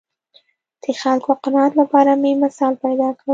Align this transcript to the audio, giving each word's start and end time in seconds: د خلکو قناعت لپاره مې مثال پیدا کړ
د 0.83 0.85
خلکو 1.01 1.29
قناعت 1.43 1.73
لپاره 1.81 2.11
مې 2.21 2.31
مثال 2.43 2.73
پیدا 2.83 3.09
کړ 3.19 3.27